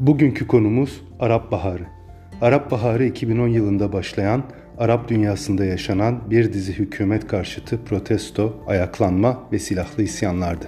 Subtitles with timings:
[0.00, 1.86] Bugünkü konumuz Arap Baharı.
[2.40, 4.44] Arap Baharı 2010 yılında başlayan,
[4.78, 10.66] Arap dünyasında yaşanan bir dizi hükümet karşıtı protesto, ayaklanma ve silahlı isyanlardı.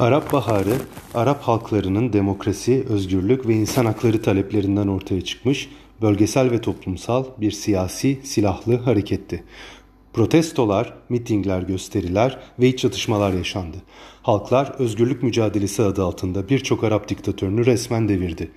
[0.00, 0.74] Arap Baharı,
[1.14, 5.68] Arap halklarının demokrasi, özgürlük ve insan hakları taleplerinden ortaya çıkmış
[6.02, 9.44] bölgesel ve toplumsal bir siyasi silahlı hareketti.
[10.14, 13.76] Protestolar, mitingler, gösteriler ve iç çatışmalar yaşandı.
[14.22, 18.50] Halklar özgürlük mücadelesi adı altında birçok Arap diktatörünü resmen devirdi.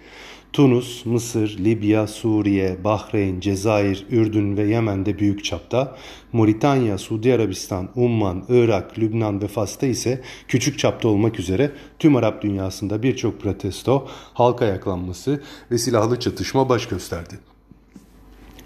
[0.53, 5.97] Tunus, Mısır, Libya, Suriye, Bahreyn, Cezayir, Ürdün ve Yemen'de büyük çapta,
[6.33, 12.41] Moritanya, Suudi Arabistan, Umman, Irak, Lübnan ve Fas'ta ise küçük çapta olmak üzere tüm Arap
[12.41, 17.39] dünyasında birçok protesto, halk ayaklanması ve silahlı çatışma baş gösterdi.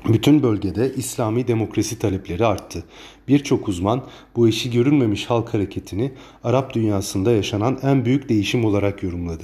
[0.09, 2.83] Bütün bölgede İslami demokrasi talepleri arttı.
[3.27, 4.03] Birçok uzman
[4.35, 6.11] bu eşi görünmemiş halk hareketini
[6.43, 9.43] Arap dünyasında yaşanan en büyük değişim olarak yorumladı.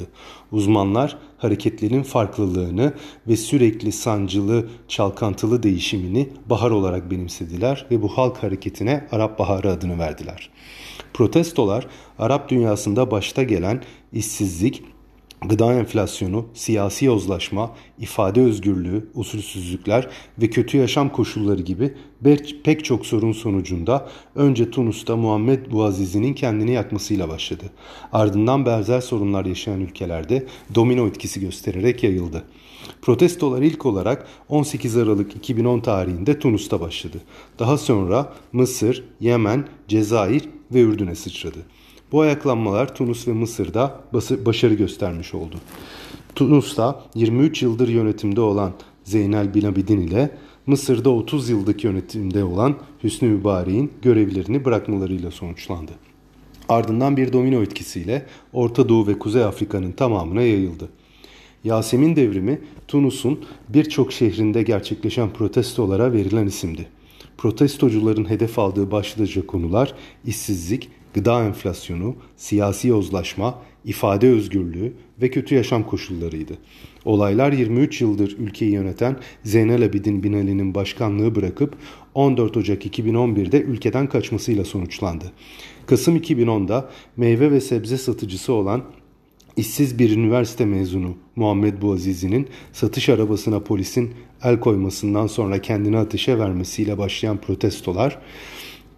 [0.51, 2.93] Uzmanlar hareketlerin farklılığını
[3.27, 9.99] ve sürekli sancılı, çalkantılı değişimini bahar olarak benimsediler ve bu halk hareketine Arap Baharı adını
[9.99, 10.49] verdiler.
[11.13, 11.87] Protestolar
[12.19, 13.83] Arap dünyasında başta gelen
[14.13, 14.83] işsizlik,
[15.41, 20.07] gıda enflasyonu, siyasi yozlaşma, ifade özgürlüğü, usulsüzlükler
[20.41, 21.93] ve kötü yaşam koşulları gibi
[22.63, 27.63] pek çok sorun sonucunda önce Tunus'ta Muhammed Bouazizi'nin kendini yakmasıyla başladı.
[28.13, 32.43] Ardından benzer sorunlar yaşayan ülkelerde domino etkisi göstererek yayıldı.
[33.01, 37.17] Protestolar ilk olarak 18 Aralık 2010 tarihinde Tunus'ta başladı.
[37.59, 41.59] Daha sonra Mısır, Yemen, Cezayir ve Ürdün'e sıçradı.
[42.11, 43.99] Bu ayaklanmalar Tunus ve Mısır'da
[44.45, 45.55] başarı göstermiş oldu.
[46.35, 50.31] Tunus'ta 23 yıldır yönetimde olan Zeynel Bin Abidin ile
[50.65, 55.91] Mısır'da 30 yıllık yönetimde olan Hüsnü Mübarek'in görevlerini bırakmalarıyla sonuçlandı.
[56.69, 60.89] Ardından bir domino etkisiyle Orta Doğu ve Kuzey Afrika'nın tamamına yayıldı.
[61.63, 66.87] Yasemin devrimi Tunus'un birçok şehrinde gerçekleşen protestolara verilen isimdi.
[67.37, 69.93] Protestocuların hedef aldığı başlıca konular
[70.25, 76.53] işsizlik, gıda enflasyonu, siyasi yozlaşma, ifade özgürlüğü ve kötü yaşam koşullarıydı.
[77.05, 81.75] Olaylar 23 yıldır ülkeyi yöneten Zeynel Abidin Bin Ali'nin başkanlığı bırakıp
[82.13, 85.31] 14 Ocak 2011'de ülkeden kaçmasıyla sonuçlandı.
[85.85, 88.83] Kasım 2010'da meyve ve sebze satıcısı olan
[89.55, 94.13] işsiz bir üniversite mezunu Muhammed Bouazizi'nin satış arabasına polisin
[94.43, 98.19] el koymasından sonra kendini ateşe vermesiyle başlayan protestolar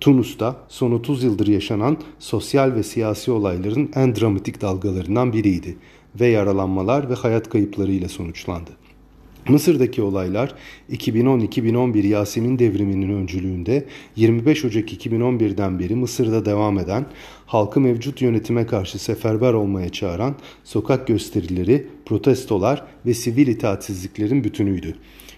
[0.02, 5.78] Tunus'ta son 30 yıldır yaşanan sosyal ve siyasi olayların en dramatik dalgalarından biriydi
[6.20, 8.72] ve yaralanmalar ve hayat kayıplarıyla sonuçlandı.
[9.48, 10.56] Mısır'daki olaylar
[10.92, 17.06] 2010-2011 Yasemin devriminin öncülüğünde 25 Ocak 2011'den beri Mısır'da devam eden,
[17.46, 24.96] halkı mevcut yönetime karşı seferber olmaya çağıran sokak gösterileri, protestolar ve sivil itaatsizliklerin bütünüydü.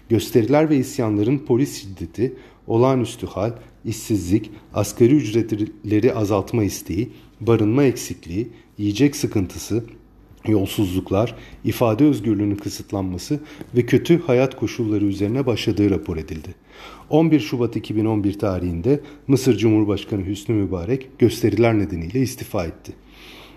[0.08, 2.36] Gösteriler ve isyanların polis şiddeti,
[2.66, 3.52] olağanüstü hal,
[3.84, 7.10] işsizlik, asgari ücretleri azaltma isteği,
[7.40, 8.48] barınma eksikliği,
[8.78, 9.84] yiyecek sıkıntısı,
[10.48, 11.34] yolsuzluklar,
[11.64, 13.40] ifade özgürlüğünün kısıtlanması
[13.76, 16.54] ve kötü hayat koşulları üzerine başladığı rapor edildi.
[17.10, 22.92] 11 Şubat 2011 tarihinde Mısır Cumhurbaşkanı Hüsnü Mübarek gösteriler nedeniyle istifa etti.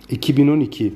[0.09, 0.93] 2012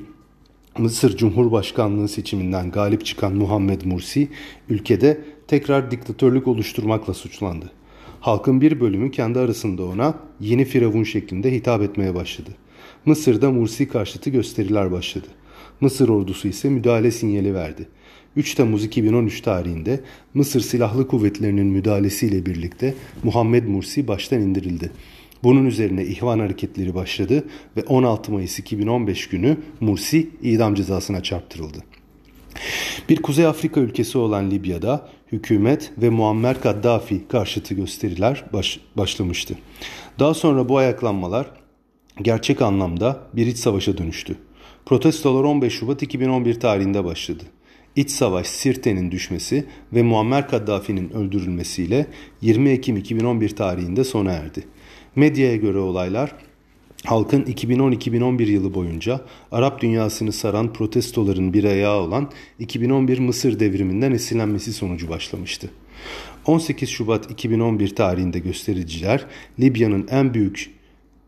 [0.78, 4.28] Mısır Cumhurbaşkanlığı seçiminden galip çıkan Muhammed Mursi
[4.68, 7.70] ülkede tekrar diktatörlük oluşturmakla suçlandı.
[8.20, 12.50] Halkın bir bölümü kendi arasında ona yeni firavun şeklinde hitap etmeye başladı.
[13.06, 15.26] Mısır'da Mursi karşıtı gösteriler başladı.
[15.80, 17.88] Mısır ordusu ise müdahale sinyali verdi.
[18.36, 20.00] 3 Temmuz 2013 tarihinde
[20.34, 24.90] Mısır Silahlı Kuvvetleri'nin müdahalesiyle birlikte Muhammed Mursi baştan indirildi.
[25.42, 27.44] Bunun üzerine ihvan hareketleri başladı
[27.76, 31.78] ve 16 Mayıs 2015 günü Mursi idam cezasına çarptırıldı.
[33.10, 39.54] Bir Kuzey Afrika ülkesi olan Libya'da hükümet ve Muammer Kaddafi karşıtı gösteriler baş, başlamıştı.
[40.18, 41.46] Daha sonra bu ayaklanmalar
[42.22, 44.36] gerçek anlamda bir iç savaşa dönüştü.
[44.86, 47.44] Protestolar 15 Şubat 2011 tarihinde başladı.
[47.96, 52.06] İç savaş Sirte'nin düşmesi ve Muammer Kaddafi'nin öldürülmesiyle
[52.40, 54.64] 20 Ekim 2011 tarihinde sona erdi.
[55.16, 56.32] Medyaya göre olaylar
[57.04, 59.20] halkın 2010-2011 yılı boyunca
[59.52, 65.70] Arap dünyasını saran protestoların bir ayağı olan 2011 Mısır devriminden esinlenmesi sonucu başlamıştı.
[66.46, 69.26] 18 Şubat 2011 tarihinde göstericiler
[69.60, 70.70] Libya'nın en büyük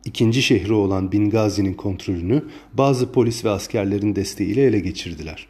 [0.05, 2.43] ikinci şehri olan Bingazi'nin kontrolünü
[2.73, 5.47] bazı polis ve askerlerin desteğiyle ele geçirdiler.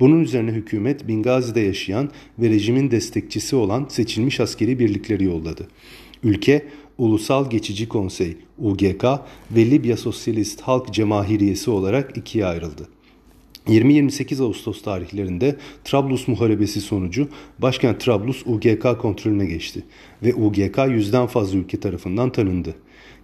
[0.00, 5.68] Bunun üzerine hükümet Bingazi'de yaşayan ve rejimin destekçisi olan seçilmiş askeri birlikleri yolladı.
[6.22, 6.66] Ülke
[7.00, 9.04] Ulusal Geçici Konsey UGK
[9.50, 12.88] ve Libya Sosyalist Halk Cemahiriyesi olarak ikiye ayrıldı.
[13.66, 19.84] 20-28 Ağustos tarihlerinde Trablus Muharebesi sonucu başkent Trablus UGK kontrolüne geçti
[20.22, 22.74] ve UGK yüzden fazla ülke tarafından tanındı.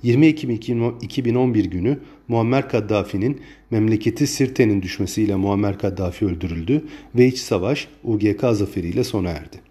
[0.02, 1.98] 20 Ekim 2011 günü
[2.28, 3.40] Muammer Kaddafi'nin
[3.70, 6.84] memleketi Sirte'nin düşmesiyle Muammer Kaddafi öldürüldü
[7.14, 9.65] ve iç savaş UGK zaferiyle sona erdi.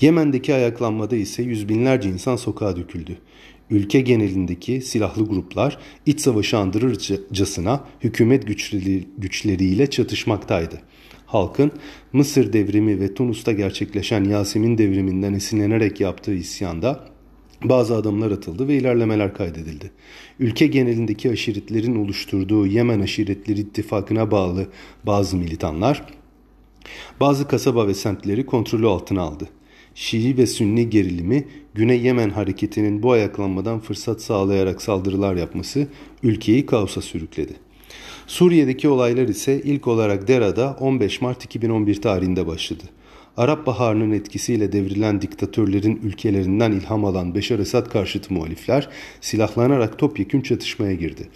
[0.00, 3.18] Yemen'deki ayaklanmada ise yüz binlerce insan sokağa döküldü.
[3.70, 10.80] Ülke genelindeki silahlı gruplar iç savaşı andırırcasına hükümet güçleri, güçleriyle çatışmaktaydı.
[11.26, 11.72] Halkın
[12.12, 17.04] Mısır devrimi ve Tunus'ta gerçekleşen Yasemin devriminden esinlenerek yaptığı isyanda
[17.64, 19.90] bazı adımlar atıldı ve ilerlemeler kaydedildi.
[20.38, 24.66] Ülke genelindeki aşiretlerin oluşturduğu Yemen Aşiretleri İttifakı'na bağlı
[25.04, 26.06] bazı militanlar
[27.20, 29.48] bazı kasaba ve semtleri kontrolü altına aldı.
[29.96, 31.44] Şii ve Sünni gerilimi
[31.74, 35.86] Güney Yemen hareketinin bu ayaklanmadan fırsat sağlayarak saldırılar yapması
[36.22, 37.52] ülkeyi kaosa sürükledi.
[38.26, 42.82] Suriye'deki olaylar ise ilk olarak Dera'da 15 Mart 2011 tarihinde başladı.
[43.36, 48.88] Arap Baharı'nın etkisiyle devrilen diktatörlerin ülkelerinden ilham alan Beşar Esad karşıtı muhalifler
[49.20, 51.28] silahlanarak topyekün çatışmaya girdi.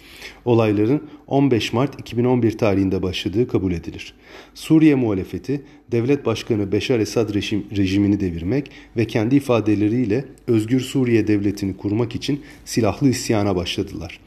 [0.45, 4.13] Olayların 15 Mart 2011 tarihinde başladığı kabul edilir.
[4.53, 5.61] Suriye muhalefeti
[5.91, 12.41] devlet başkanı Beşar Esad rejim, rejimini devirmek ve kendi ifadeleriyle Özgür Suriye devletini kurmak için
[12.65, 14.19] silahlı isyana başladılar.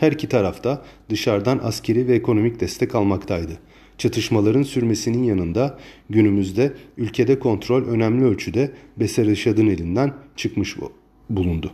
[0.00, 3.52] Her iki tarafta dışarıdan askeri ve ekonomik destek almaktaydı.
[4.00, 5.78] Çatışmaların sürmesinin yanında
[6.10, 10.76] günümüzde ülkede kontrol önemli ölçüde Beser Eşad'ın elinden çıkmış
[11.30, 11.72] bulundu.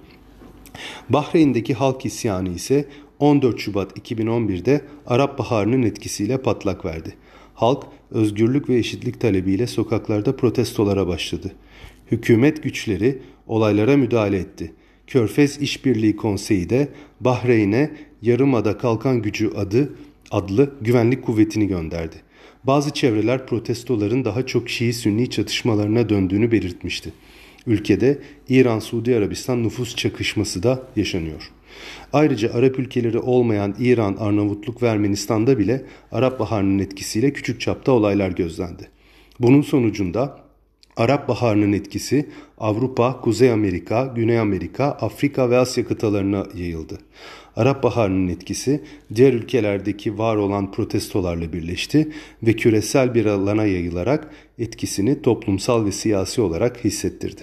[1.09, 2.89] Bahreyn'deki halk isyanı ise
[3.19, 7.15] 14 Şubat 2011'de Arap Baharı'nın etkisiyle patlak verdi.
[7.55, 11.53] Halk özgürlük ve eşitlik talebiyle sokaklarda protestolara başladı.
[12.11, 14.73] Hükümet güçleri olaylara müdahale etti.
[15.07, 16.89] Körfez İşbirliği Konseyi de
[17.21, 17.91] Bahreyn'e
[18.23, 19.93] Yarımada Kalkan Gücü adı
[20.31, 22.17] adlı güvenlik kuvvetini gönderdi.
[22.65, 27.13] Bazı çevreler protestoların daha çok Şii-Sünni çatışmalarına döndüğünü belirtmişti.
[27.67, 28.19] Ülkede
[28.49, 31.51] İran-Suudi Arabistan nüfus çakışması da yaşanıyor.
[32.13, 38.31] Ayrıca Arap ülkeleri olmayan İran, Arnavutluk ve Ermenistan'da bile Arap Baharı'nın etkisiyle küçük çapta olaylar
[38.31, 38.89] gözlendi.
[39.41, 40.46] Bunun sonucunda
[40.97, 42.29] Arap Baharı'nın etkisi
[42.59, 46.99] Avrupa, Kuzey Amerika, Güney Amerika, Afrika ve Asya kıtalarına yayıldı.
[47.57, 48.85] Arap Baharı'nın etkisi
[49.15, 52.09] diğer ülkelerdeki var olan protestolarla birleşti
[52.43, 57.43] ve küresel bir alana yayılarak etkisini toplumsal ve siyasi olarak hissettirdi.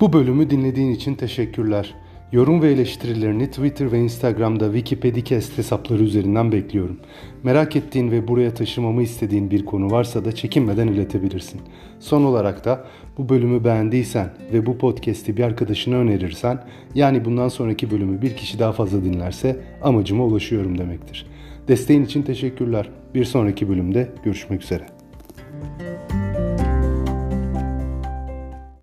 [0.00, 1.94] Bu bölümü dinlediğin için teşekkürler.
[2.32, 7.00] Yorum ve eleştirilerini Twitter ve Instagram'da Wikipedicast hesapları üzerinden bekliyorum.
[7.42, 11.60] Merak ettiğin ve buraya taşımamı istediğin bir konu varsa da çekinmeden iletebilirsin.
[12.00, 12.84] Son olarak da
[13.18, 16.64] bu bölümü beğendiysen ve bu podcast'i bir arkadaşına önerirsen,
[16.94, 21.26] yani bundan sonraki bölümü bir kişi daha fazla dinlerse amacıma ulaşıyorum demektir.
[21.68, 22.90] Desteğin için teşekkürler.
[23.14, 24.86] Bir sonraki bölümde görüşmek üzere.